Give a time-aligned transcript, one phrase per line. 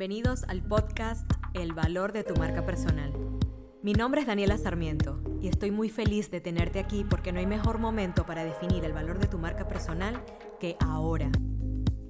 [0.00, 3.12] Bienvenidos al podcast El valor de tu marca personal.
[3.82, 7.44] Mi nombre es Daniela Sarmiento y estoy muy feliz de tenerte aquí porque no hay
[7.44, 10.24] mejor momento para definir el valor de tu marca personal
[10.58, 11.30] que ahora.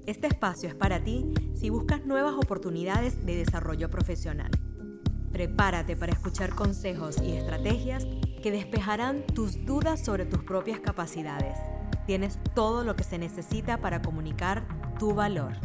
[0.05, 4.51] Este espacio es para ti si buscas nuevas oportunidades de desarrollo profesional.
[5.33, 8.07] Prepárate para escuchar consejos y estrategias
[8.41, 11.57] que despejarán tus dudas sobre tus propias capacidades.
[12.07, 14.65] Tienes todo lo que se necesita para comunicar
[14.97, 15.57] tu valor.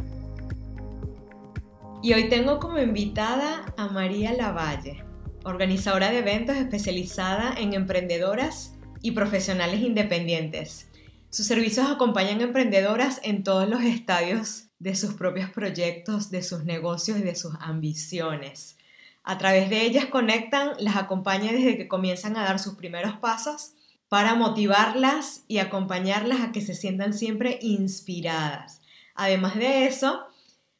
[2.02, 5.04] Y hoy tengo como invitada a María Lavalle,
[5.44, 10.88] organizadora de eventos especializada en emprendedoras y profesionales independientes.
[11.30, 16.64] Sus servicios acompañan a emprendedoras en todos los estadios de sus propios proyectos, de sus
[16.64, 18.76] negocios y de sus ambiciones.
[19.24, 23.72] A través de ellas conectan, las acompaña desde que comienzan a dar sus primeros pasos
[24.08, 28.82] para motivarlas y acompañarlas a que se sientan siempre inspiradas.
[29.14, 30.26] Además de eso,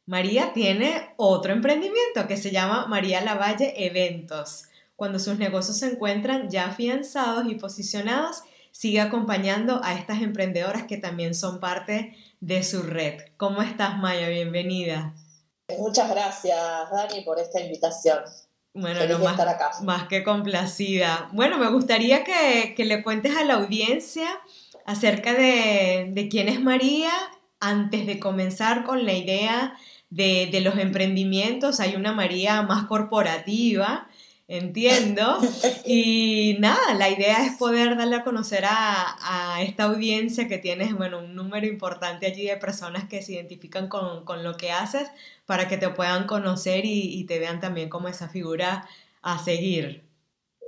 [0.07, 4.67] María tiene otro emprendimiento que se llama María Lavalle Eventos.
[4.95, 10.97] Cuando sus negocios se encuentran ya afianzados y posicionados, sigue acompañando a estas emprendedoras que
[10.97, 13.21] también son parte de su red.
[13.37, 14.29] ¿Cómo estás, Maya?
[14.29, 15.13] Bienvenida.
[15.77, 16.57] Muchas gracias,
[16.93, 18.21] Dani, por esta invitación.
[18.75, 21.31] Bueno, no, más, más, que complacida.
[21.33, 24.29] Bueno, me gustaría que, le cuentes a la audiencia
[24.85, 27.11] acerca de, de quién es María
[27.59, 29.77] antes de comenzar con la idea
[30.17, 34.09] de, los emprendimientos, hay una María más corporativa,
[34.49, 35.39] entiendo.
[35.85, 41.19] Y nada, la idea es poder darle a conocer a, esta audiencia que tienes, bueno,
[41.21, 45.09] un número importante allí de personas que se identifican con, lo que haces
[45.47, 48.89] para que te puedan conocer y, te vean también como esa figura
[49.23, 50.05] a seguir.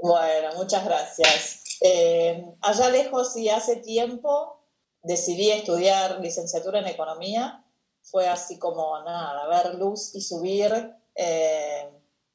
[0.00, 1.78] Bueno, muchas gracias.
[1.80, 4.60] Eh, allá lejos y hace tiempo
[5.02, 7.64] decidí estudiar licenciatura en economía
[8.10, 10.94] fue así como nada, ver luz y subir.
[11.14, 11.90] Eh,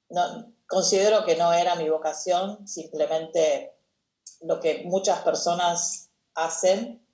[0.09, 3.75] no, considero que no era mi vocación, simplemente
[4.41, 7.05] lo que muchas personas hacen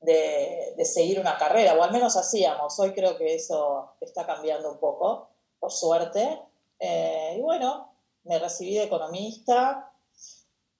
[0.00, 2.78] de, seguir una carrera, o al menos hacíamos.
[2.78, 6.40] Hoy creo que eso está cambiando un poco, por suerte.
[6.78, 9.92] Eh, y bueno, me recibí de economista,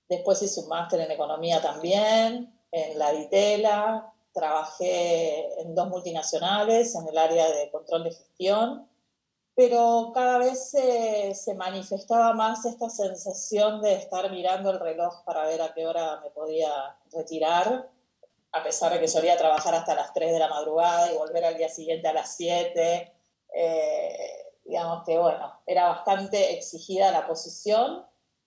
[0.08, 7.08] después hice un máster en economía también, en la Ditela, trabajé en dos multinacionales en
[7.08, 8.88] el área de control de gestión,
[9.54, 15.62] pero cada vez se, manifestaba más esta sensación de estar mirando el reloj para ver
[15.62, 17.88] a qué hora me podía retirar,
[18.50, 21.56] a pesar de que solía trabajar hasta las 3 de la madrugada y volver al
[21.56, 23.12] día siguiente a las 7.
[23.54, 28.04] Eh, digamos que, bueno, era bastante exigida la posición.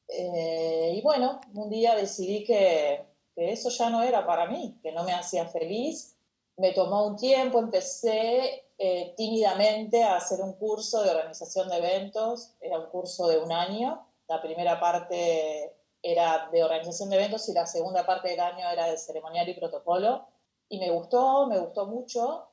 [0.10, 3.06] Eh, y bueno, un día decidí que,
[3.38, 6.18] que eso ya no era para mí, que no me hacía feliz.
[6.58, 12.56] Me tomó un tiempo, empecé eh, tímidamente a hacer un curso de organización de eventos,
[12.60, 14.08] era un curso de un año.
[14.28, 15.72] La primera parte
[16.02, 19.54] era de organización de eventos y la segunda parte del año era de ceremonial y
[19.54, 20.26] protocolo.
[20.68, 22.48] Y me gustó, me gustó mucho.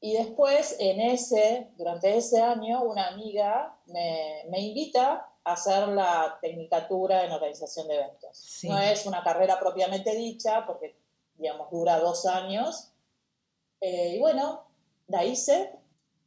[0.00, 7.24] Y después, en ese, durante ese año, una amiga me, me invita hacer la tecnicatura
[7.24, 8.58] en organización de eventos.
[8.64, 10.96] No es una carrera propiamente dicha, porque,
[11.36, 12.90] digamos, dura dos años.
[13.80, 14.66] Eh, y bueno,
[15.06, 15.72] la hice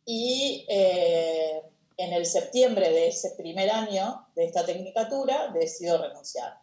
[0.06, 1.62] y eh,
[1.98, 6.58] en el septiembre de ese primer año de esta tecnicatura decido renunciar.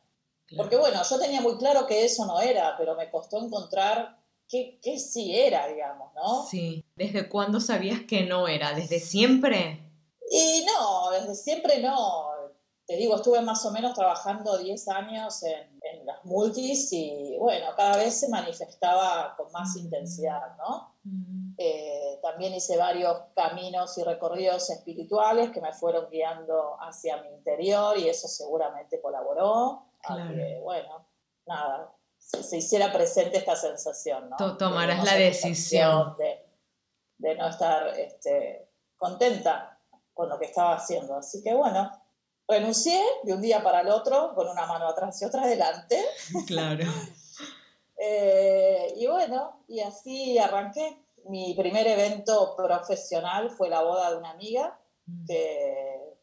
[0.57, 4.17] Porque bueno, yo tenía muy claro que eso no era, pero me costó encontrar
[4.49, 6.45] qué, qué sí era, digamos, ¿no?
[6.45, 6.85] Sí.
[6.97, 8.75] ¿Desde cuándo sabías que no era?
[8.75, 9.81] ¿Desde siempre?
[10.31, 12.37] Y no, desde siempre no
[12.87, 17.97] te digo, estuve más o menos trabajando 10 años en, las multis y bueno, cada
[17.97, 20.95] vez se manifestaba con más intensidad, ¿no?
[21.59, 27.99] Eh, también hice varios caminos y recorridos espirituales que me fueron guiando hacia mi interior
[27.99, 29.87] y eso seguramente colaboró.
[30.01, 30.33] Claro.
[30.63, 31.09] bueno,
[31.47, 31.93] nada,
[32.27, 34.57] se, hiciera presente esta sensación, ¿no?
[34.57, 36.17] Tomarás la decisión.
[36.19, 36.45] De,
[37.19, 39.79] de no estar este, contenta
[40.13, 41.17] con lo que estaba haciendo.
[41.17, 41.91] Así que bueno,
[42.49, 46.03] renuncié de un día para el otro, con una mano atrás y otra adelante.
[46.47, 46.85] Claro.
[47.99, 51.03] Eh, y bueno, y así arranqué.
[51.25, 55.27] Mi primer evento profesional fue la boda de una amiga mm.
[55.27, 56.19] que,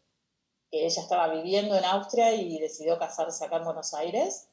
[0.71, 4.49] que ella estaba viviendo en Austria y decidió casarse acá en Buenos Aires.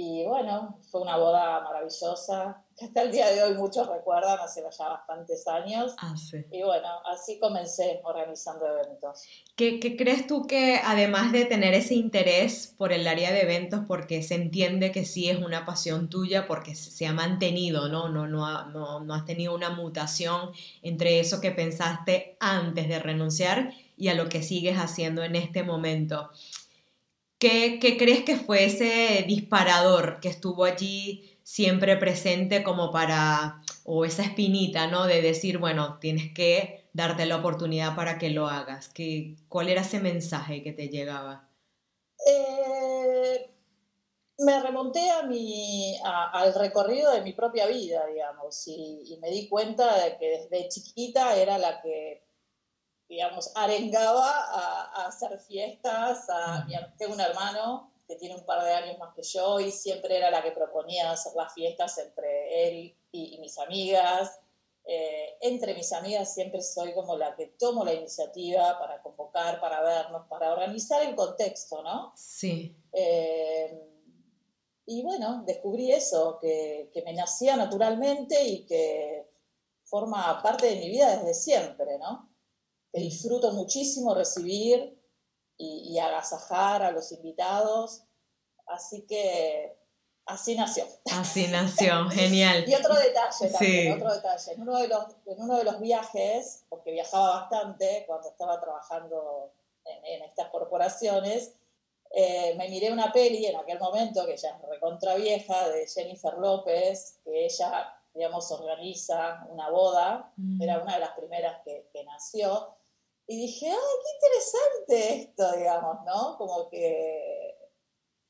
[0.00, 4.62] Y bueno, fue una boda maravillosa, que hasta el día de hoy muchos recuerdan, hace
[4.62, 5.96] ya bastantes años.
[5.98, 6.36] Ah, sí.
[6.52, 9.24] Y bueno, así comencé organizando eventos.
[9.56, 13.80] ¿Qué, ¿Qué, crees tú que además de tener ese interés por el área de eventos,
[13.88, 18.08] porque se entiende que sí es una pasión tuya, porque se ha mantenido, ¿no?
[18.08, 20.52] No, no, no, no has tenido una mutación
[20.82, 25.64] entre eso que pensaste antes de renunciar y a lo que sigues haciendo en este
[25.64, 26.30] momento.
[27.38, 34.04] ¿Qué, ¿Qué, crees que fue ese disparador que estuvo allí siempre presente como para, o
[34.04, 35.06] esa espinita, ¿no?
[35.06, 38.88] De decir, bueno, tienes que darte la oportunidad para que lo hagas.
[38.88, 41.48] ¿Qué, ¿Cuál era ese mensaje que te llegaba?
[42.26, 43.50] Eh,
[44.38, 50.04] me remonté a mi, al recorrido de mi propia vida, digamos, y, me di cuenta
[50.04, 52.22] de que desde chiquita era la que
[53.08, 56.28] digamos, arengaba a, hacer fiestas.
[56.28, 56.66] A,
[56.98, 60.30] tengo un hermano que tiene un par de años más que yo y siempre era
[60.30, 64.40] la que proponía hacer las fiestas entre él y, mis amigas.
[64.84, 69.82] Eh, entre mis amigas siempre soy como la que tomo la iniciativa para convocar, para
[69.82, 72.12] vernos, para organizar el contexto, ¿no?
[72.16, 72.74] Sí.
[72.92, 73.78] Eh,
[74.86, 79.28] y bueno, descubrí eso, que, que, me nacía naturalmente y que
[79.84, 82.27] forma parte de mi vida desde siempre, ¿no?
[82.92, 84.98] Disfruto muchísimo recibir
[85.58, 88.04] y, agasajar a los invitados.
[88.66, 89.76] Así que
[90.26, 90.84] así nació.
[91.12, 92.64] Así nació, genial.
[92.68, 94.52] y otro detalle también, otro detalle.
[94.52, 99.52] En uno, de los, en uno de los viajes, porque viajaba bastante cuando estaba trabajando
[99.84, 101.54] en, estas corporaciones,
[102.10, 106.34] eh, me miré una peli en aquel momento, que ya es recontra vieja, de Jennifer
[106.34, 110.62] López, que ella, digamos, organiza una boda, mm.
[110.62, 112.77] era una de las primeras que, que nació,
[113.28, 116.36] y dije, ¡ay, qué interesante esto, digamos, ¿no?
[116.38, 117.54] Como que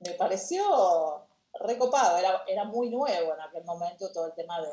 [0.01, 1.25] me pareció
[1.61, 4.69] recopado, era, era muy nuevo en aquel momento todo el tema de,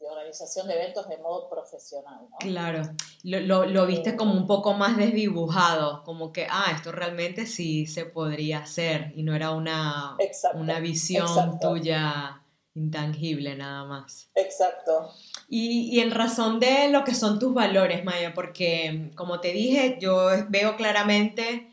[0.00, 2.36] organización de eventos de modo profesional, ¿no?
[2.38, 2.82] Claro,
[3.22, 7.86] lo, lo, viste eh, como un poco más desdibujado, como que, ah, esto realmente sí
[7.86, 10.16] se podría hacer y no era una,
[10.54, 12.41] una visión tuya
[12.74, 14.30] intangible nada más.
[14.34, 15.12] Exacto.
[15.48, 20.28] Y, en razón de lo que son tus valores, Maya, porque como te dije, yo
[20.48, 21.70] veo claramente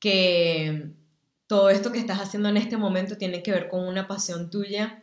[0.00, 0.90] que
[1.46, 5.02] todo esto que estás haciendo en este momento tiene que ver con una pasión tuya,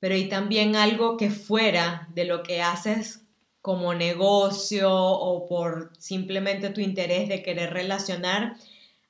[0.00, 3.20] pero hay también algo que fuera de lo que haces
[3.60, 8.56] como negocio o por simplemente tu interés de querer relacionar,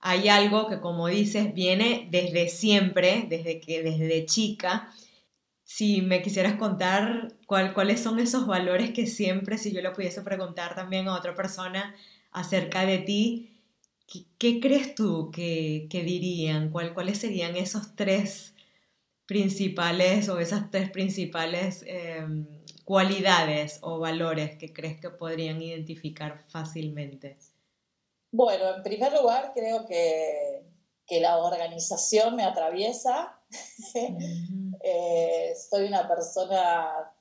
[0.00, 4.93] hay algo que como dices viene desde siempre, desde que desde chica
[5.74, 10.74] si me quisieras contar cuáles son esos valores que siempre, si yo le pudiese preguntar
[10.74, 11.96] también a otra persona
[12.30, 13.56] acerca de ti,
[14.38, 16.70] ¿qué, crees tú que, dirían?
[16.70, 18.52] ¿Cuáles serían esos tres
[19.24, 22.46] principales o esas tres principales em,
[22.84, 27.38] cualidades o valores que crees que podrían identificar fácilmente?
[28.30, 30.66] Bueno, en primer lugar creo que,
[31.06, 33.38] que la organización me atraviesa.
[34.84, 37.14] Eh, soy una persona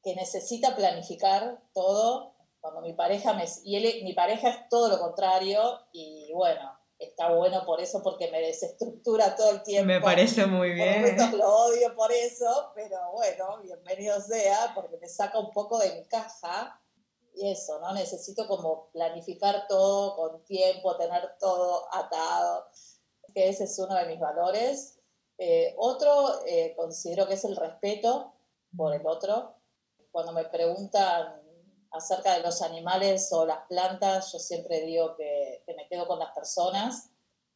[0.00, 2.36] que necesita planificar todo.
[2.60, 3.46] Cuando mi pareja me...
[3.64, 5.60] Y mi pareja es todo lo contrario
[5.92, 9.86] y bueno, está bueno por eso porque me desestructura todo el tiempo.
[9.86, 11.16] Me parece muy bien.
[11.36, 16.06] lo odio por eso, pero bueno, bienvenido sea porque me saca un poco de mi
[16.06, 16.80] caja.
[17.34, 17.94] Y eso, ¿no?
[17.94, 22.66] Necesito como planificar todo con tiempo, tener todo atado,
[23.32, 24.99] que ese es uno de mis valores.
[25.42, 28.34] Eh, otro, eh, considero que es el respeto
[28.76, 29.54] por el otro.
[30.10, 31.40] Cuando me preguntan
[31.92, 36.32] acerca de los animales o las plantas, yo siempre digo que, me quedo con las
[36.32, 37.08] personas.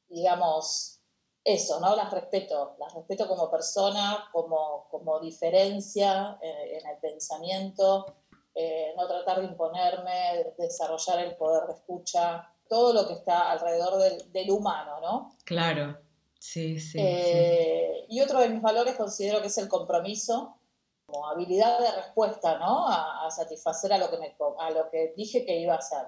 [0.08, 1.02] Digamos,
[1.44, 1.94] eso, ¿no?
[1.94, 8.16] Las respeto, las respeto como persona, como, como diferencia eh, en el pensamiento,
[8.96, 14.32] no tratar de imponerme, desarrollar el poder de escucha, todo lo que está alrededor del,
[14.32, 15.36] del humano, ¿no?
[15.44, 16.03] Claro.
[16.44, 20.58] Sí, sí, eh, Y otro de mis valores considero que es el compromiso,
[21.06, 22.86] como habilidad de respuesta, ¿no?
[22.86, 26.06] A, satisfacer a lo, que me, a lo que dije que iba a hacer.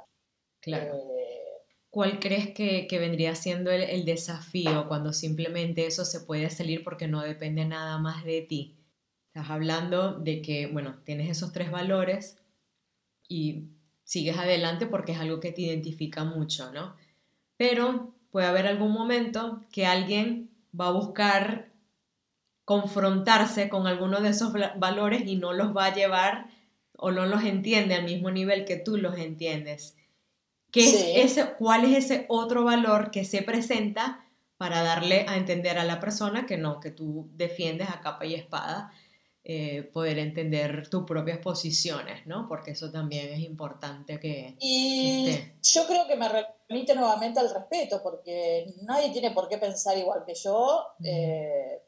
[0.61, 0.95] Claro.
[0.95, 1.41] Eh,
[1.89, 7.23] ¿Cuál crees que, vendría siendo el, desafío cuando simplemente eso se puede salir porque no
[7.23, 8.77] depende nada más de ti?
[9.29, 12.37] Estás hablando de que, bueno, tienes esos tres valores
[13.27, 13.71] y
[14.05, 16.95] sigues adelante porque es algo que te identifica mucho, ¿no?
[17.57, 21.73] Pero puede haber algún momento que alguien va a buscar
[22.67, 26.51] confrontarse con alguno de esos valores y no los va a llevar
[26.99, 29.97] o no los entiende al mismo nivel que tú los entiendes.
[30.71, 34.27] ¿Qué es ese, ¿Cuál es ese otro valor que se presenta
[34.59, 38.35] para darle a entender a la persona que no, que tú defiendes a capa y
[38.35, 38.93] espada
[39.45, 42.47] eh, poder entender tus propias posiciones, ¿no?
[42.49, 46.29] Porque eso también es importante que, y Yo creo que me
[46.69, 50.87] remite nuevamente al respeto, porque nadie tiene por qué pensar igual que yo.
[51.05, 51.83] Eh,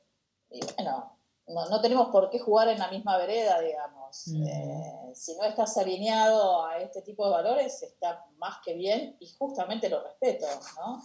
[0.50, 1.18] y bueno,
[1.48, 4.28] no, tenemos por qué jugar en la misma vereda, digamos.
[4.28, 9.28] Eh, si no estás alineado a este tipo de valores, está más que bien y
[9.38, 11.02] justamente lo respeto, ¿no?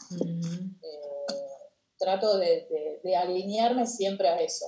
[0.81, 1.33] Eh,
[1.97, 4.65] trato de, alinearme siempre a eso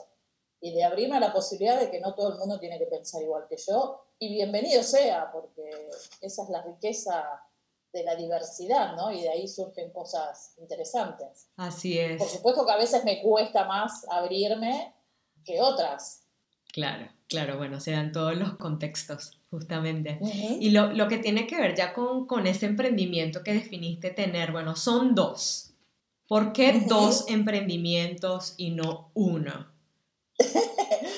[0.61, 3.21] y de abrirme a la posibilidad de que no todo el mundo tiene que pensar
[3.21, 5.89] igual que yo y bienvenido sea, porque
[6.21, 7.43] esa es la riqueza
[7.95, 9.11] de la diversidad, ¿no?
[9.11, 11.47] Y de ahí surgen cosas interesantes.
[11.55, 12.17] Así es.
[12.17, 14.93] Por supuesto que a veces me cuesta más abrirme
[15.45, 16.23] que otras.
[16.73, 20.19] Claro, claro, bueno, se dan todos los contextos, justamente.
[20.59, 24.75] Y lo, que tiene que ver ya con, con, ese emprendimiento que definiste tener, bueno,
[24.75, 25.73] son dos.
[26.27, 29.71] ¿Por qué dos emprendimientos y no uno?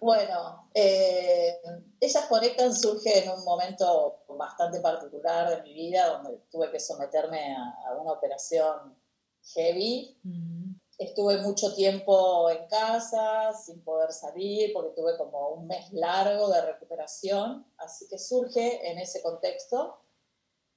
[0.00, 1.60] bueno, eh,
[2.00, 7.54] ellas conectan surge en un momento bastante particular de mi vida, donde tuve que someterme
[7.54, 8.96] a, una operación
[9.54, 10.18] heavy.
[10.98, 16.62] Estuve mucho tiempo en casa sin poder salir porque tuve como un mes largo de
[16.62, 20.00] recuperación, así que surge en ese contexto.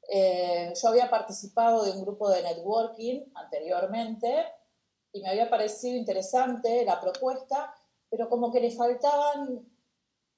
[0.10, 4.46] Eh, yo había participado de un grupo de networking anteriormente
[5.14, 7.74] y me había parecido interesante la propuesta,
[8.14, 9.68] pero como que le faltaban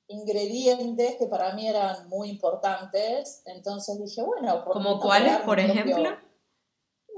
[0.08, 6.17] ingredientes que para mí eran muy importantes, entonces dije, bueno, ¿como cuáles, por ejemplo?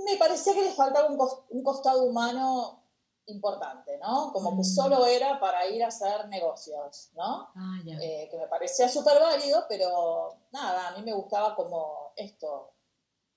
[0.03, 2.83] me parecía que les faltaba un, costado humano
[3.27, 4.31] importante, ¿no?
[4.33, 4.63] Como que mm.
[4.63, 7.49] solo era para ir a hacer negocios, ¿no?
[7.55, 12.73] Ah, eh, que me parecía súper válido, pero nada, a mí me gustaba como esto,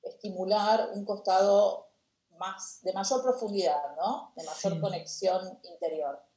[0.03, 1.91] estimular un costado
[2.39, 4.33] más, de mayor profundidad, ¿no?
[4.35, 6.30] De mayor conexión interior.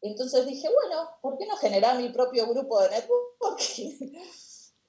[0.00, 4.12] Entonces dije, bueno, ¿por qué no generar mi propio grupo de networking?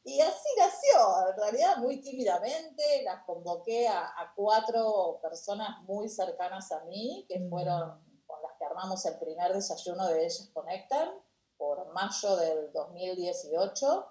[0.07, 6.79] Y así nació, en realidad muy tímidamente, las convoqué a, cuatro personas muy cercanas a
[6.85, 7.49] mí, que mm.
[7.49, 11.09] fueron con las que armamos el primer desayuno de Ellas Conectan,
[11.57, 14.07] por mayo del 2018.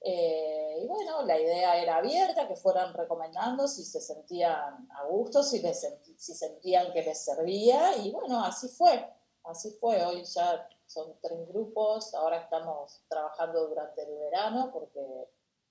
[0.00, 5.44] Eh, y bueno, la idea era abierta, que fueran recomendando si se sentían a gusto,
[5.44, 5.86] si, les
[6.16, 9.15] si sentían que les servía, y bueno, así fue,
[9.48, 10.04] así fue.
[10.04, 15.00] Hoy ya son tres grupos, ahora estamos trabajando durante el verano porque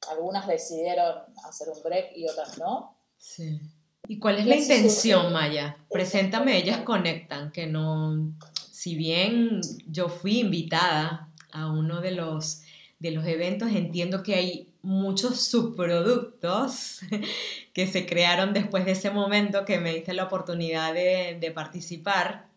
[0.09, 2.97] algunas decidieron hacer un break y otras no.
[3.17, 3.59] Sí.
[4.07, 5.77] ¿Y cuál es la intención, Maya?
[5.89, 8.33] Preséntame, ellas conectan, que no,
[8.71, 12.61] si bien yo fui invitada a uno de los,
[12.99, 16.99] de los eventos, entiendo que hay muchos subproductos
[17.73, 22.47] que se crearon después de ese momento que me diste la oportunidad de, participar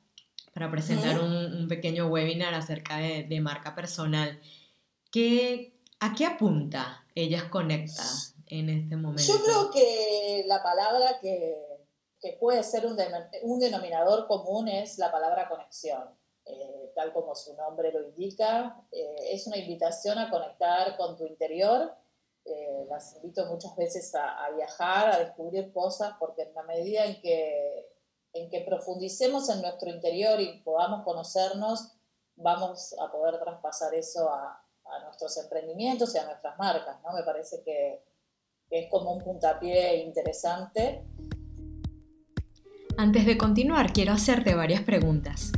[0.59, 4.41] para presentar un, pequeño webinar acerca de, de marca personal.
[5.13, 8.05] ¿Qué, ¿A qué apunta ellas conectan
[8.47, 9.23] en este momento?
[9.23, 11.55] Yo creo que la palabra que,
[12.41, 12.97] puede ser un,
[13.61, 16.03] denominador común es la palabra conexión.
[16.45, 21.25] Eh, tal como su nombre lo indica, eh, es una invitación a conectar con tu
[21.25, 21.95] interior.
[22.45, 27.21] Eh, las invito muchas veces a, viajar, a descubrir cosas, porque en la medida en
[27.21, 27.98] que,
[28.39, 31.93] en que profundicemos en nuestro interior y podamos conocernos,
[32.37, 37.13] vamos a poder traspasar eso a, a nuestros emprendimientos y a nuestras marcas, ¿no?
[37.13, 38.03] Me parece que,
[38.71, 41.03] es como un puntapié interesante.
[42.99, 45.53] Antes de continuar, quiero hacerte varias preguntas.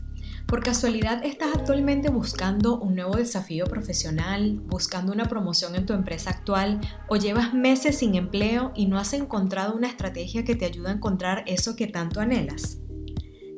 [0.46, 6.30] ¿Por casualidad estás actualmente buscando un nuevo desafío profesional, buscando una promoción en tu empresa
[6.30, 10.88] actual o llevas meses sin empleo y no has encontrado una estrategia que te ayude
[10.88, 12.78] a encontrar eso que tanto anhelas?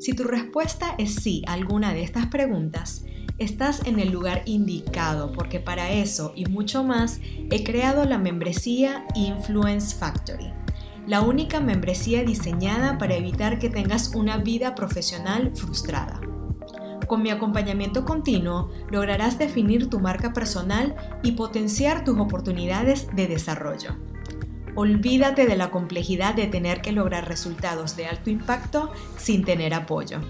[0.00, 3.04] Si tu respuesta es sí a alguna de estas preguntas,
[3.38, 7.20] estás en el lugar indicado porque para eso y mucho más
[7.50, 10.52] he creado la membresía Influence Factory,
[11.06, 16.20] la única membresía diseñada para evitar que tengas una vida profesional frustrada.
[17.12, 23.98] Con mi acompañamiento continuo lograrás definir tu marca personal y potenciar tus oportunidades de desarrollo.
[24.76, 30.20] Olvídate de la complejidad de tener que lograr resultados de alto impacto sin tener apoyo.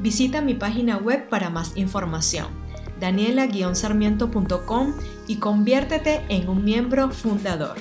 [0.00, 2.48] Visita mi página web para más información,
[2.98, 4.92] daniela-sarmiento.com
[5.28, 7.76] y conviértete en un miembro fundador.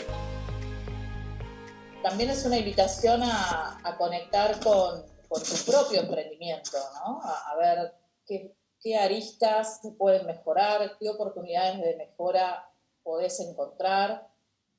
[2.04, 7.20] También es una invitación a, conectar con, tu propio emprendimiento, ¿no?
[7.24, 12.70] a, ver qué, qué aristas se pueden mejorar, qué oportunidades de mejora
[13.04, 14.28] podés encontrar,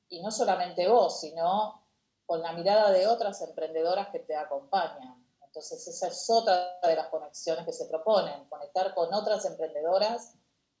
[0.09, 1.83] y no solamente vos, sino
[2.25, 5.25] con la mirada de otras emprendedoras que te acompañan.
[5.43, 10.35] Entonces esa es otra de las conexiones que se proponen, conectar con otras emprendedoras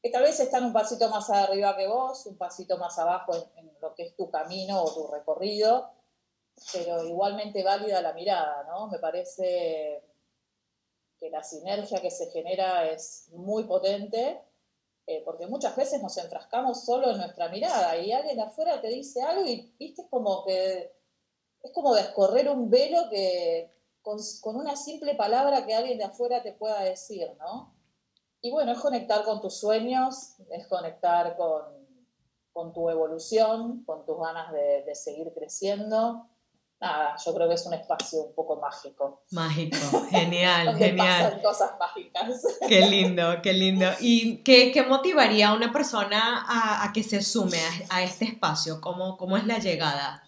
[0.05, 3.71] que tal vez están un pasito más arriba que vos, un pasito más abajo en,
[3.81, 5.89] lo que es tu camino o tu recorrido,
[6.71, 8.85] pero igualmente válida la mirada, ¿no?
[8.85, 10.03] Me parece
[11.29, 14.41] la sinergia que se genera es muy potente,
[15.07, 18.87] eh, porque muchas veces nos enfrascamos solo en nuestra mirada y alguien de afuera te
[18.87, 20.95] dice algo y viste como que
[21.61, 26.41] es como descorrer un velo que con, con, una simple palabra que alguien de afuera
[26.41, 27.75] te pueda decir, ¿no?
[28.41, 31.63] Y bueno, es conectar con tus sueños, es conectar con,
[32.53, 36.29] con tu evolución, con tus ganas de, de seguir creciendo
[36.85, 39.23] nada, yo creo que es un espacio un poco mágico.
[39.31, 39.77] Mágico,
[40.09, 41.23] genial, genial.
[41.23, 42.41] Pasan cosas mágicas.
[42.67, 43.87] Qué lindo, qué lindo.
[43.99, 47.57] ¿Y qué, qué motivaría a una persona a, a que se sume
[47.89, 48.79] a, a, este espacio?
[48.81, 50.23] ¿Cómo, ¿Cómo es la llegada?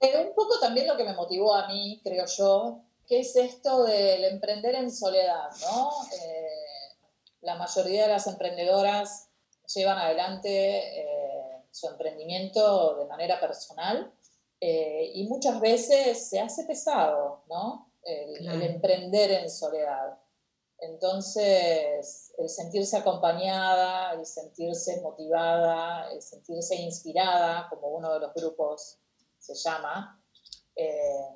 [0.00, 3.84] Eh, un poco también lo que me motivó a mí, creo yo, que es esto
[3.84, 5.90] del emprender en soledad, ¿no?
[6.12, 6.96] Eh,
[7.40, 9.28] la mayoría de las emprendedoras
[9.74, 14.12] llevan adelante eh, su emprendimiento de manera personal
[14.60, 17.90] eh, y muchas veces se hace pesado, ¿no?
[18.02, 20.18] El, emprender en soledad.
[20.78, 28.98] Entonces, el sentirse acompañada, el sentirse motivada, el sentirse inspirada, como uno de los grupos
[29.38, 30.22] se llama,
[30.76, 31.28] eh,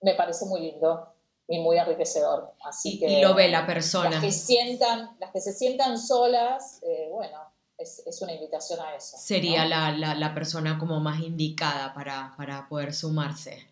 [0.00, 1.12] me parece muy lindo
[1.48, 2.54] y muy enriquecedor.
[2.64, 4.10] Así y, que, y lo ve la persona.
[4.10, 7.51] Las que, sientan, las que se sientan solas, eh, bueno,
[7.82, 9.16] es, una invitación a eso.
[9.16, 13.68] Sería la, la, persona como más indicada para, para poder sumarse.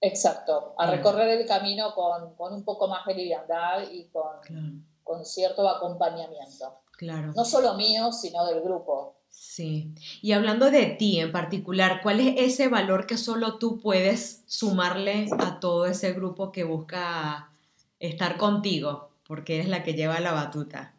[0.00, 5.24] Exacto, a recorrer el camino con, con, un poco más de liviandad y con, con
[5.24, 6.80] cierto acompañamiento.
[6.92, 7.32] Claro.
[7.34, 9.16] No solo mío, sino del grupo.
[9.28, 9.94] Sí.
[10.22, 15.28] Y hablando de ti en particular, ¿cuál es ese valor que solo tú puedes sumarle
[15.38, 17.50] a todo ese grupo que busca
[17.98, 19.10] estar contigo?
[19.26, 20.94] Porque eres la que lleva la batuta.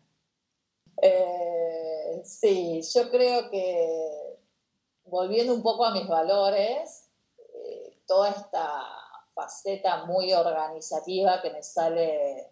[1.01, 1.66] Eh,
[2.23, 4.37] Sí, yo creo que
[5.05, 8.83] volviendo un poco a mis valores, eh, toda esta
[9.33, 12.51] faceta muy organizativa que me sale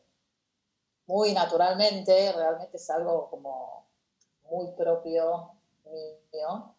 [1.08, 3.88] muy naturalmente, realmente es algo como
[4.50, 5.52] muy propio
[5.86, 6.76] mío.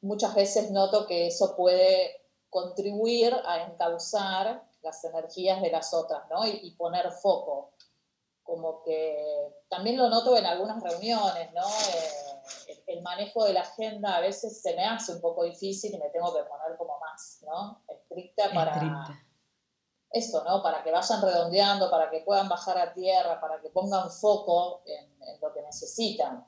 [0.00, 6.46] Muchas veces noto que eso puede contribuir a encauzar las energías de las otras, ¿no?
[6.46, 7.72] Y, y poner foco
[8.46, 11.64] como que también lo noto en algunas reuniones, ¿no?
[11.64, 15.98] Eh, el, manejo de la agenda a veces se me hace un poco difícil y
[15.98, 17.82] me tengo que poner como más, ¿no?
[17.88, 19.22] Estricta para...
[20.08, 20.62] Eso, ¿no?
[20.62, 25.22] Para que vayan redondeando, para que puedan bajar a tierra, para que pongan foco en,
[25.22, 26.46] en lo que necesitan.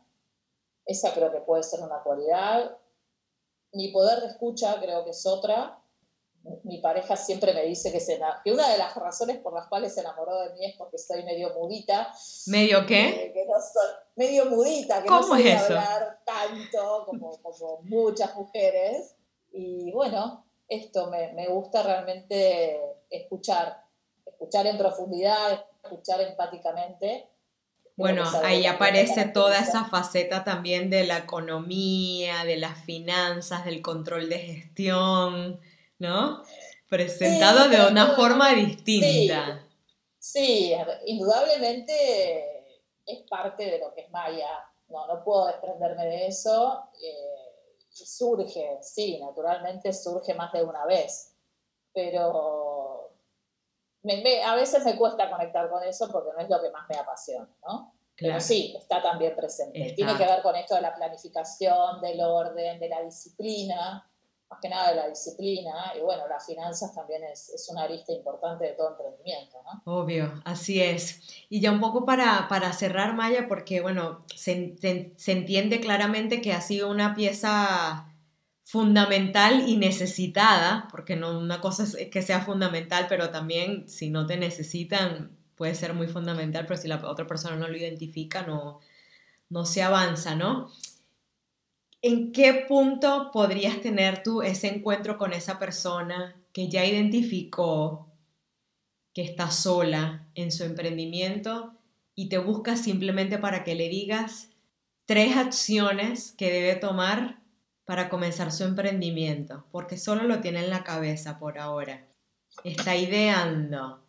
[0.87, 2.79] Esa creo que puede ser una cualidad.
[3.73, 5.83] Mi poder de escucha creo que es otra,
[6.65, 9.95] mi pareja siempre me dice que, se, que una de las razones por las cuales
[9.95, 12.13] se enamoró de mí es porque estoy medio mudita.
[12.47, 13.09] ¿Medio qué?
[13.09, 19.15] Eh, que no soy, medio mudita, que no soy hablar tanto como, como, muchas mujeres.
[19.53, 22.81] Y bueno, esto me, me gusta realmente
[23.11, 23.85] escuchar,
[24.27, 27.29] escuchar en profundidad, escuchar empáticamente.
[27.97, 34.29] Bueno, ahí aparece toda esa faceta también de la economía, de las finanzas, del control
[34.29, 35.61] de gestión
[35.99, 36.43] ¿no?
[36.89, 39.65] Presentado de una forma distinta.
[40.19, 40.75] Sí,
[41.07, 44.49] indudablemente es parte de lo que es Maya.
[44.89, 46.89] No, no puedo desprenderme de eso.
[47.03, 51.35] Eh, surge, sí, naturalmente surge más de una vez.
[51.93, 53.11] Pero
[54.47, 57.49] a veces me cuesta conectar con eso porque no es lo que más me apasiona,
[57.67, 57.95] ¿no?
[58.17, 59.93] Pero sí, está también presente.
[59.95, 64.11] Tiene que ver con esto de la planificación, del orden, de la disciplina
[64.51, 68.13] más que nada de la disciplina, y bueno, las finanzas también es, es una arista
[68.13, 69.83] importante de todo emprendimiento, ¿no?
[69.93, 71.21] Obvio, así es.
[71.51, 74.77] Y ya un poco para, para cerrar, Maya, porque bueno, se,
[75.17, 78.15] se, entiende claramente que ha sido una pieza
[78.65, 84.27] fundamental y necesitada, porque no una cosa es que sea fundamental, pero también si no
[84.27, 88.81] te necesitan puede ser muy fundamental, pero si la otra persona no lo identifica, no,
[89.51, 90.71] no se avanza, ¿no?
[92.01, 98.09] ¿En qué punto podrías tener tú ese encuentro con esa persona que ya identificó
[99.13, 101.75] que está sola en su emprendimiento
[102.15, 104.51] y te busca simplemente para que le digas
[105.07, 107.41] tres acciones que debe tomar
[107.85, 109.65] para comenzar su emprendimiento?
[109.73, 112.07] Porque solo lo tiene en la cabeza por ahora.
[112.63, 114.05] Está ideando,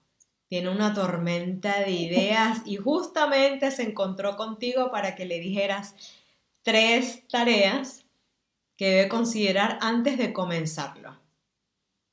[0.47, 5.95] tiene una tormenta de ideas y justamente se encontró contigo para que le dijeras,
[6.63, 8.05] tres tareas
[8.77, 11.19] que debe considerar antes de comenzarlo.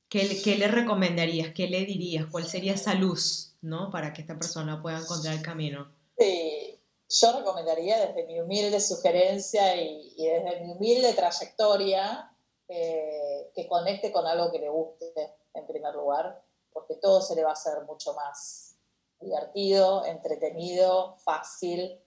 [0.09, 1.53] ¿Qué, ¿Qué, le recomendarías?
[1.53, 2.25] ¿Qué le dirías?
[2.31, 3.89] ¿Cuál sería esa luz ¿no?
[3.91, 5.91] para que esta persona pueda encontrar el camino?
[6.17, 6.79] Sí,
[7.09, 12.31] yo recomendaría desde mi humilde sugerencia y, desde mi humilde trayectoria
[12.67, 15.13] eh, que conecte con algo que le guste
[15.53, 18.77] en primer lugar, porque todo se le va a hacer mucho más
[19.19, 21.99] divertido, entretenido, fácil.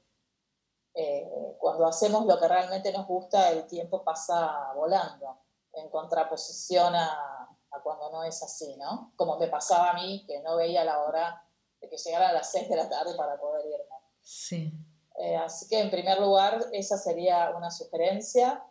[0.95, 5.39] Eh, cuando hacemos lo que realmente nos gusta, el tiempo pasa volando,
[5.73, 9.13] en contraposición a, a cuando no es así, ¿no?
[9.17, 11.47] Como me pasaba a mí, que no veía la hora
[11.81, 13.97] de que llegara a las 6 de la tarde para poder irme.
[14.21, 14.73] Sí.
[15.17, 18.65] Eh, así que en primer lugar, esa sería una sugerencia.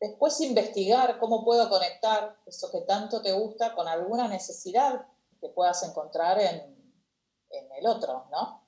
[0.00, 5.06] Después investigar cómo puedo conectar eso que tanto te gusta con alguna necesidad
[5.40, 6.94] que puedas encontrar en,
[7.50, 8.59] en el otro, ¿no?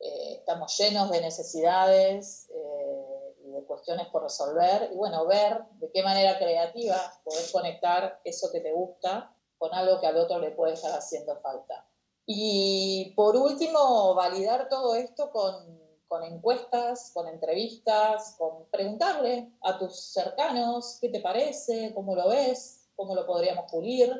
[0.00, 5.90] Eh, estamos llenos de necesidades eh, y de cuestiones por resolver y bueno, ver de
[5.90, 10.52] qué manera creativa poder conectar eso que te gusta con algo que al otro le
[10.52, 11.88] puede estar haciendo falta.
[12.26, 20.12] Y por último, validar todo esto con, con encuestas, con entrevistas, con preguntarle a tus
[20.12, 24.12] cercanos qué te parece, cómo lo ves, cómo lo podríamos pulir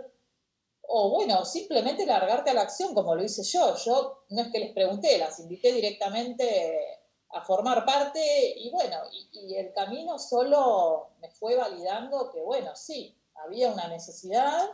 [0.91, 3.77] o bueno, simplemente largarte a la acción como lo hice yo.
[3.77, 6.99] Yo no es que les pregunté, las invité directamente
[7.31, 8.97] a formar parte y bueno,
[9.33, 14.71] y, el camino solo me fue validando que bueno, sí, había una necesidad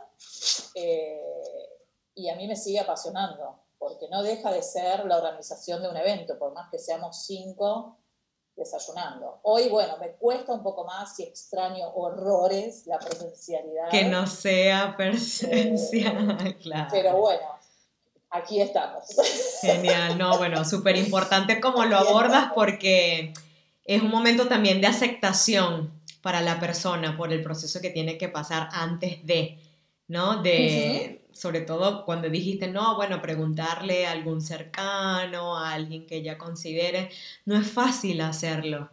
[0.75, 1.21] eh,
[2.15, 5.97] y a mí me sigue apasionando, porque no deja de ser la organización de un
[5.97, 7.97] evento, por más que seamos cinco
[8.55, 9.39] desayunando.
[9.43, 13.89] Hoy, bueno, me cuesta un poco más y extraño horrores la presencialidad.
[13.89, 16.87] Que no sea presencial, eh, claro.
[16.91, 17.47] Pero bueno,
[18.29, 19.05] aquí estamos.
[19.61, 23.33] Genial, no, bueno, súper importante cómo lo abordas porque
[23.83, 25.91] es un momento también de aceptación
[26.21, 29.59] para la persona por el proceso que tiene que pasar antes de,
[30.07, 30.41] ¿no?
[30.41, 36.37] De, sobre todo cuando dijiste, no, bueno, preguntarle a algún cercano, a alguien que ya
[36.37, 37.09] considere,
[37.43, 38.89] no es fácil hacerlo,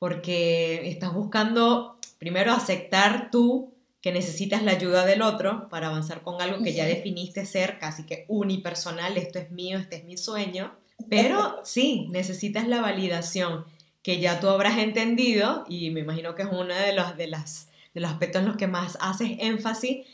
[0.00, 6.42] porque estás buscando primero aceptar tú que necesitas la ayuda del otro para avanzar con
[6.42, 10.74] algo que ya definiste ser casi que unipersonal, esto es mío, este es mi sueño,
[11.08, 13.64] pero sí, necesitas la validación
[14.02, 17.68] que ya tú habrás entendido y me imagino que es uno de los, de las,
[17.94, 20.06] de los aspectos en los que más haces énfasis,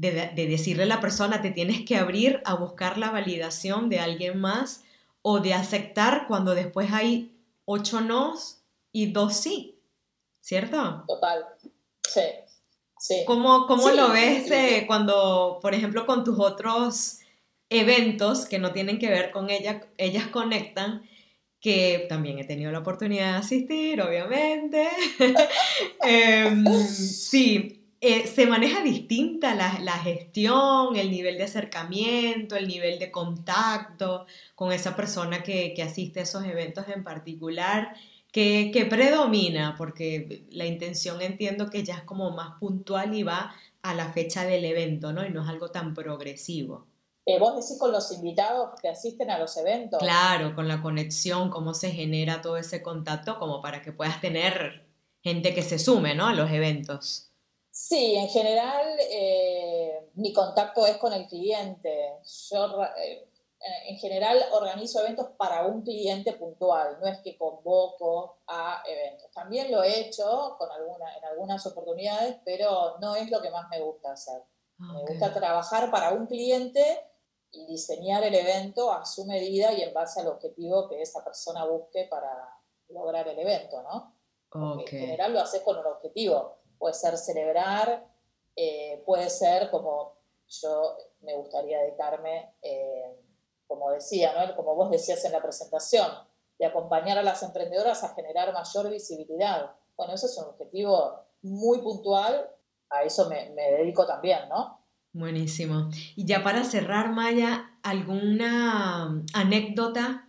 [0.00, 4.40] de, decirle a la persona, te tienes que abrir a buscar la validación de alguien
[4.40, 4.82] más
[5.22, 7.36] o de aceptar cuando después hay
[7.66, 9.78] ocho nos y dos sí,
[10.40, 11.04] ¿cierto?
[11.06, 11.44] Total,
[12.08, 12.22] sí.
[12.98, 13.24] sí.
[13.26, 17.18] ¿Cómo, cómo lo ves eh, cuando, por ejemplo, con tus otros
[17.68, 21.08] eventos que no tienen que ver con ella, ellas conectan?
[21.60, 24.88] que también he tenido la oportunidad de asistir, obviamente.
[26.02, 32.98] Em, sí, eh, se maneja distinta la, la, gestión, el nivel de acercamiento, el nivel
[32.98, 37.94] de contacto con esa persona que, que asiste a esos eventos en particular,
[38.32, 43.54] que, que, predomina, porque la intención entiendo que ya es como más puntual y va
[43.82, 45.26] a la fecha del evento, ¿no?
[45.26, 46.86] Y no es algo tan progresivo.
[47.26, 49.98] Eh, vos decís con los invitados que asisten a los eventos.
[49.98, 54.86] Claro, con la conexión, cómo se genera todo ese contacto, como para que puedas tener
[55.22, 56.26] gente que se sume, ¿no?
[56.26, 57.29] A los eventos.
[57.80, 62.20] Sí, en general eh, mi contacto es con el cliente.
[62.50, 63.30] Yo eh,
[63.88, 69.30] en general organizo eventos para un cliente puntual, no es que convoco a eventos.
[69.32, 73.66] También lo he hecho con alguna, en algunas oportunidades, pero no es lo que más
[73.70, 74.42] me gusta hacer.
[74.78, 76.84] Ah, me gusta trabajar para un cliente
[77.50, 81.64] y diseñar el evento a su medida y en base al objetivo que esa persona
[81.64, 84.20] busque para lograr el evento, ¿no?
[84.52, 88.04] En general lo haces con un objetivo puede ser celebrar,
[88.56, 90.14] eh, puede ser como
[90.48, 93.16] yo me gustaría dedicarme, eh,
[93.68, 94.56] como decía, ¿no?
[94.56, 96.08] como vos decías en la presentación,
[96.58, 99.70] de acompañar a las emprendedoras a generar mayor visibilidad.
[99.96, 102.50] Bueno, eso es un objetivo muy puntual,
[102.88, 104.80] a eso me, me dedico también, ¿no?
[105.12, 105.90] Buenísimo.
[106.16, 110.28] Y ya para cerrar, Maya, ¿alguna anécdota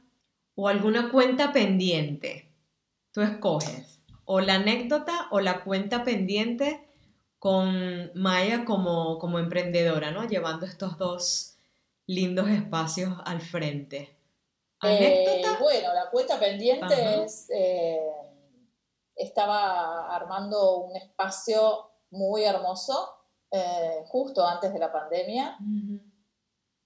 [0.55, 2.53] o alguna cuenta pendiente?
[3.11, 4.00] Tú escoges
[4.33, 6.87] o la anécdota o la cuenta pendiente
[7.37, 10.25] con Maya como, como emprendedora, ¿no?
[10.25, 11.57] Llevando estos dos
[12.07, 14.15] lindos espacios al frente.
[14.83, 17.99] Eh, bueno, la cuenta pendiente es, eh,
[19.17, 23.13] estaba armando un espacio muy hermoso
[23.51, 25.57] eh, justo antes de la pandemia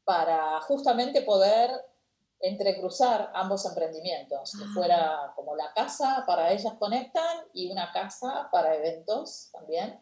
[0.03, 1.69] para justamente poder
[2.47, 4.71] entrecruzar ambos emprendimientos, que ah.
[4.73, 9.99] fuera como la casa para ellas conectan y una casa para eventos también.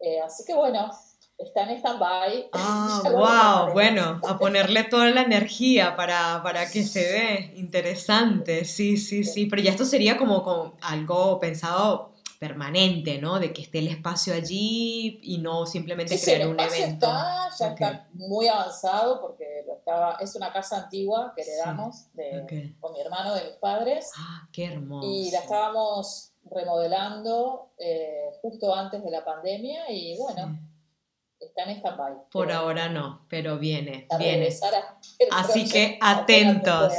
[0.00, 0.90] Eh, así que bueno,
[1.38, 2.50] está en stand-by.
[2.52, 3.02] Ah,
[3.66, 9.24] wow, bueno, a ponerle toda la energía para, para que se ve interesante, sí, sí,
[9.24, 13.38] sí, pero ya esto sería como, como algo pensado permanente, ¿no?
[13.38, 17.06] De que esté el espacio allí y no simplemente crear un evento.
[17.06, 22.74] Está, ya está muy avanzado porque lo estaba, es una casa antigua que heredamos de,
[22.78, 24.10] con mi hermano de mis padres.
[24.16, 25.08] Ah, qué hermoso.
[25.08, 30.58] Y la estábamos remodelando eh, justo antes de la pandemia y bueno,
[31.40, 32.12] está en stand-by.
[32.30, 34.48] Por ahora no, pero viene, viene.
[35.32, 36.94] Así que atentos,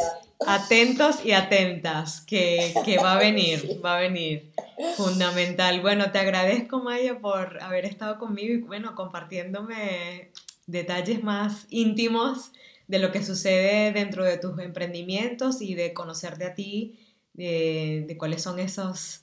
[0.46, 4.54] atentos y atentas, que, que va a venir, va a venir.
[4.98, 5.80] Fundamental.
[5.82, 10.32] Bueno, te agradezco, Maya, por haber estado conmigo y bueno, compartiéndome
[10.68, 12.52] detalles más íntimos
[12.92, 17.00] de lo que sucede dentro de tus emprendimientos y de conocerte a ti,
[17.32, 19.22] de, de cuáles son esos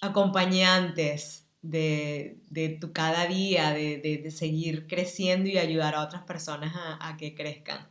[0.00, 6.72] acompañantes de, de tu cada día, de, de, seguir creciendo y ayudar a otras personas
[6.76, 7.88] a, a, que crezcan.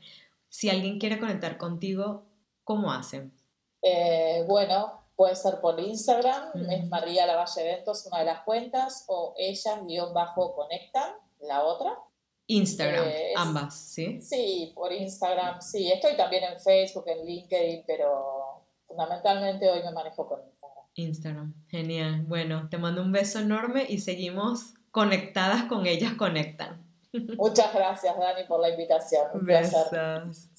[0.47, 2.23] Si alguien quiere conectar contigo,
[2.63, 3.33] ¿cómo hacen?
[3.81, 9.33] Eh, bueno, puede ser por Instagram, es María Lavalle Eventos, una de las cuentas, o
[9.37, 11.97] ellas-conectan, la otra.
[12.49, 14.19] Instagram, eh, ambas, ¿sí?
[14.21, 15.91] Sí, por Instagram, sí.
[15.91, 20.39] Estoy también en Facebook, en LinkedIn, pero fundamentalmente hoy me manejo con
[20.95, 21.53] Instagram.
[21.67, 22.23] Genial.
[22.23, 26.83] Bueno, te mando un beso enorme y seguimos conectadas con ellas conectan.
[27.37, 29.27] Muchas gracias, Dani, por la invitación.
[29.35, 30.49] Un Besos.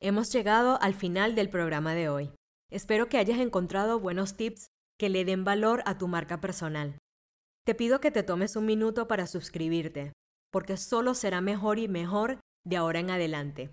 [0.00, 2.30] Hemos llegado al final del programa de hoy.
[2.70, 6.98] Espero que hayas encontrado buenos tips que le den valor a tu marca personal.
[7.64, 10.12] Te pido que te tomes un minuto para suscribirte,
[10.50, 13.70] porque solo será mejor y mejor de ahora en adelante.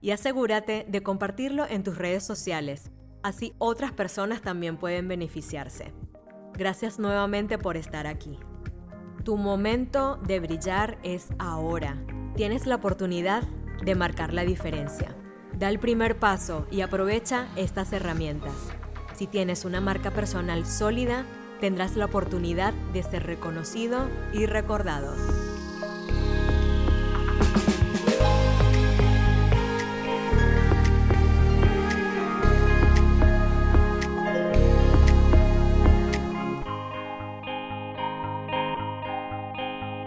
[0.00, 2.90] Y asegúrate de compartirlo en tus redes sociales
[3.22, 5.92] Así otras personas también pueden beneficiarse.
[6.54, 8.38] Gracias nuevamente por estar aquí.
[9.24, 12.02] Tu momento de brillar es ahora.
[12.34, 13.42] Tienes la oportunidad
[13.84, 15.14] de marcar la diferencia.
[15.58, 18.54] Da el primer paso y aprovecha estas herramientas.
[19.14, 21.26] Si tienes una marca personal sólida,
[21.60, 25.14] tendrás la oportunidad de ser reconocido y recordado.